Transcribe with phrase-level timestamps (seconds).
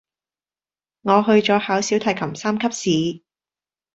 [1.03, 3.21] 我去咗考小提琴三級試